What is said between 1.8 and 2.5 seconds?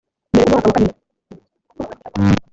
kabiri